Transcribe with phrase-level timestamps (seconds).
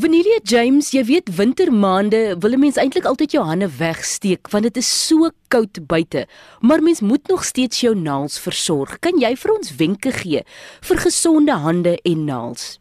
[0.00, 4.76] Vanilia James, jy weet wintermaande wil 'n mens eintlik altyd jou hande wegsteek want dit
[4.76, 6.22] is so koud buite,
[6.60, 8.98] maar mens moet nog steeds jou naels versorg.
[9.04, 10.40] Kan jy vir ons wenke gee
[10.88, 12.78] vir gesonde hande en naels?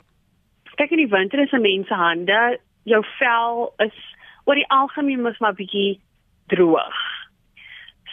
[0.78, 3.98] Kyk in die winter is 'n mens se hande, jou vel is
[4.46, 6.00] oor die algemeen mos maar bietjie
[6.48, 6.96] droog.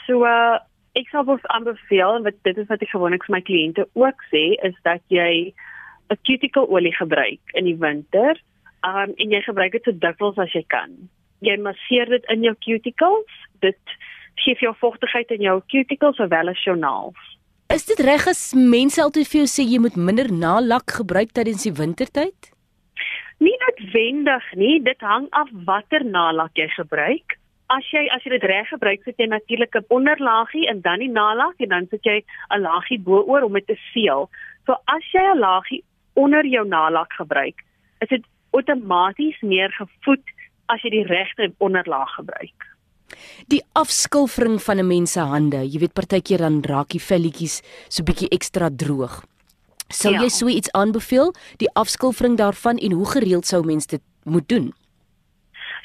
[0.06, 0.58] So uh,
[0.94, 4.18] ek sal wil aanbeveel en wat dit is wat ek gewoonlik vir my kliënte ook
[4.32, 5.54] sê is dat jy
[6.10, 8.34] 'n cuticle olie gebruik in die winter
[8.86, 10.92] um, en jy gebruik dit so dikwels as jy kan.
[11.44, 13.40] Jy masseer dit in jou cuticles.
[13.64, 13.96] Dit
[14.42, 17.32] gee vir jou vochtigheid in jou cuticles sowel as jou naels.
[17.74, 21.64] Is dit reg as mense altyd vir jou sê jy moet minder nalak gebruik tydens
[21.66, 22.52] die wintertyd?
[23.42, 27.36] Nie noodwendig nie, dit hang af watter nalak jy gebruik.
[27.74, 31.10] As jy as jy dit reg gebruik, sit jy natuurlik 'n onderlaagie en dan die
[31.10, 32.22] nalak en dan sit jy
[32.54, 34.30] 'n laagie bo-oor om dit te seël.
[34.66, 35.82] So as jy 'n laagie
[36.14, 37.58] onder jou nalak gebruik,
[38.00, 40.22] is dit outomaties meer gevoed
[40.66, 42.76] as jy die regte onderlaag gebruik.
[43.46, 48.02] Die afskilfering van 'n mens se hande, jy weet partykeer dan raak die velletjies so
[48.02, 49.24] bietjie ekstra droog.
[49.88, 50.20] Sou ja.
[50.20, 54.72] jy so iets aanbeveel, die afskilfering daarvan en hoe gereeld sou mens dit moet doen?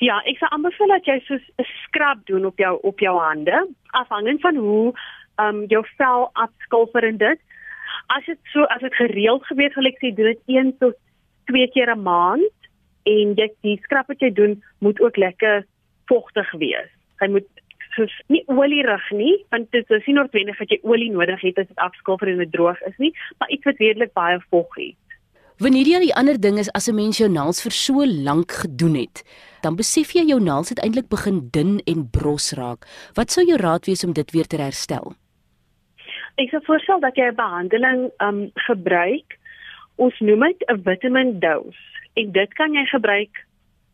[0.02, 3.68] Ja, ek sou aanbeveel dat jy so 'n skrap doen op jou op jou hande,
[3.92, 4.94] afhangend van hoe
[5.38, 7.40] ehm um, jou vel afskilfer en dit.
[8.08, 10.96] As dit so as dit gereeld gebeur, gelyk sê doen dit 1 tot
[11.46, 12.61] 2 keer 'n maand
[13.04, 15.66] en jy die skrap wat jy doen moet ook lekker
[16.12, 16.90] vogtig wees.
[17.22, 17.48] Hy moet
[17.96, 21.70] soos nie olierig nie, want dit is nie noodwendig dat jy olie nodig het as
[21.70, 24.98] dit afskilfer en dit droog is nie, maar iets wat redelik baie vog het.
[25.62, 28.96] Wanneer jy die ander ding is as 'n mens jou naels vir so lank gedoen
[28.96, 29.24] het,
[29.62, 32.88] dan besef jy jou naels het eintlik begin dun en bros raak.
[33.14, 35.14] Wat sou jou raad wees om dit weer te herstel?
[36.38, 39.38] Ek sou voorstel dat jy 'n behandeling um gebruik.
[39.98, 41.78] Ons noem dit 'n vitamin dose
[42.14, 43.46] en dit kan jy gebruik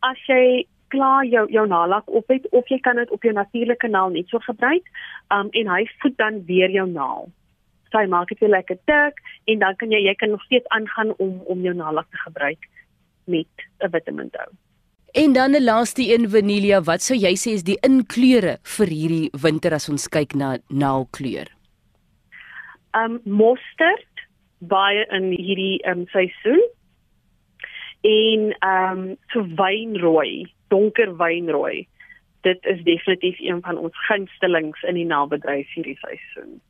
[0.06, 3.88] as jy klaar jou jou naalak op het of jy kan dit op jou natuurlike
[3.88, 4.86] naal net so gebruik.
[5.34, 7.28] Um en hy voed dan weer jou naal.
[7.90, 9.20] So hy maak dit lekker dik
[9.52, 12.68] en dan kan jy jy kan nog steeds aangaan om om jou naalak te gebruik
[13.24, 14.36] met 'n vitamin D.
[15.12, 19.30] En dan 'n laaste een vanilja, wat sou jy sê is die inkleure vir hierdie
[19.42, 21.48] winter as ons kyk na naalkleur?
[22.92, 24.14] Um mosterd
[24.58, 26.60] baie in hierdie um seisoen
[28.00, 31.86] en ehm um, so wynrooi, donker wynrooi.
[32.40, 36.60] Dit is definitief een van ons gunstelings in die nabedryf hierdie seisoen.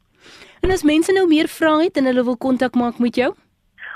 [0.60, 3.34] En as mense nou meer vra het en hulle wil kontak maak met jou?